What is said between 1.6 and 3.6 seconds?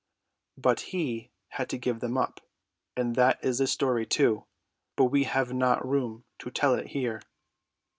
to give them up; and that is